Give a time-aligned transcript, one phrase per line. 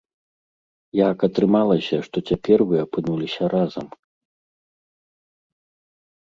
[1.09, 3.93] Як атрымалася, што цяпер вы апынуліся разам?